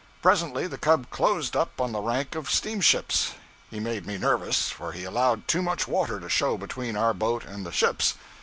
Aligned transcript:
Presently 0.23 0.65
the 0.65 0.79
cub 0.79 1.11
closed 1.11 1.55
up 1.55 1.79
on 1.79 1.91
the 1.91 1.99
rank 2.01 2.33
of 2.33 2.49
steamships. 2.49 3.33
He 3.69 3.79
made 3.79 4.07
me 4.07 4.17
nervous, 4.17 4.71
for 4.71 4.93
he 4.93 5.03
allowed 5.03 5.47
too 5.47 5.61
much 5.61 5.87
water 5.87 6.19
to 6.19 6.27
show 6.27 6.57
between 6.57 6.95
our 6.97 7.13
boat 7.13 7.45
and 7.45 7.63
the 7.63 7.71
ships. 7.71 8.15